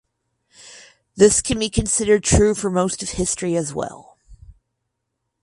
[1.15, 4.17] This can be considered true for most of history as well.